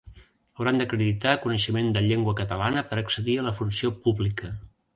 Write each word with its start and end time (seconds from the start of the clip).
Hauran 0.61 0.79
d’acreditar 0.79 1.33
coneixement 1.43 1.91
de 1.97 2.03
llengua 2.07 2.35
catalana 2.41 2.85
per 2.89 2.99
accedir 3.03 3.39
a 3.43 3.47
la 3.51 3.55
funció 3.61 3.95
pública. 4.07 4.55